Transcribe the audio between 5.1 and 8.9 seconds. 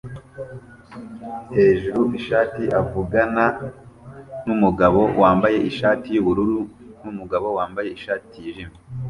wambaye ishati yubururu numugabo wambaye ishati yijimye